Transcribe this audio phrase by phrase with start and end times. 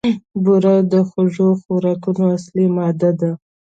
[0.43, 3.31] بوره د خوږو خوراکونو اصلي ماده ده.